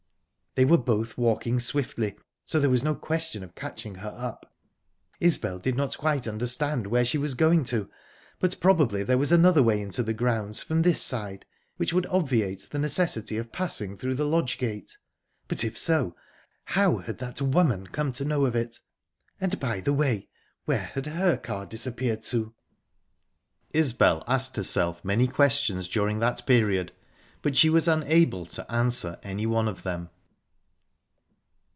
[0.55, 4.53] They were both walking swiftly, so there was no question of catching her up.
[5.21, 7.89] Isbel did not quite understand where she was going to,
[8.37, 11.45] but probably there was another way into the grounds from this side,
[11.77, 16.17] which would obviate the necessity of passing through the lodge gate...But, if so,
[16.65, 18.77] how had that woman come to know of it?
[19.39, 20.27] And, by the way,
[20.65, 22.53] where had her car disappeared to?
[23.73, 26.91] ...Isbel asked herself many questions during that period,
[27.41, 30.09] but she was unable to answer any one of them.